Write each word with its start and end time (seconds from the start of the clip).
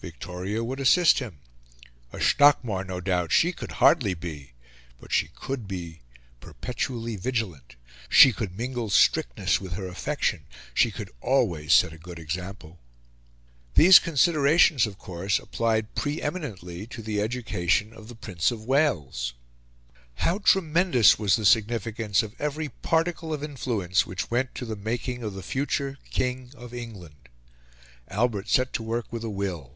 Victoria 0.00 0.62
would 0.62 0.78
assist 0.78 1.18
him; 1.18 1.40
a 2.12 2.20
Stockmar, 2.20 2.84
no 2.84 3.00
doubt, 3.00 3.32
she 3.32 3.50
could 3.52 3.72
hardly 3.82 4.14
be; 4.14 4.52
but 5.00 5.10
she 5.12 5.26
could 5.34 5.66
be 5.66 6.02
perpetually 6.38 7.16
vigilant, 7.16 7.74
she 8.08 8.32
could 8.32 8.56
mingle 8.56 8.90
strictness 8.90 9.60
with 9.60 9.72
her 9.72 9.88
affection, 9.88 10.44
and 10.46 10.48
she 10.72 10.92
could 10.92 11.10
always 11.20 11.72
set 11.74 11.92
a 11.92 11.98
good 11.98 12.20
example. 12.20 12.78
These 13.74 13.98
considerations, 13.98 14.86
of 14.86 14.98
course, 14.98 15.40
applied 15.40 15.92
pre 15.96 16.22
eminently 16.22 16.86
to 16.86 17.02
the 17.02 17.20
education 17.20 17.92
of 17.92 18.06
the 18.06 18.14
Prince 18.14 18.52
of 18.52 18.62
Wales. 18.64 19.34
How 20.18 20.38
tremendous 20.38 21.18
was 21.18 21.34
the 21.34 21.44
significance 21.44 22.22
of 22.22 22.36
every 22.38 22.68
particle 22.68 23.32
of 23.34 23.42
influence 23.42 24.06
which 24.06 24.30
went 24.30 24.54
to 24.54 24.64
the 24.64 24.76
making 24.76 25.24
of 25.24 25.34
the 25.34 25.42
future 25.42 25.98
King 26.12 26.52
of 26.56 26.72
England! 26.72 27.28
Albert 28.06 28.46
set 28.48 28.72
to 28.74 28.84
work 28.84 29.12
with 29.12 29.24
a 29.24 29.28
will. 29.28 29.74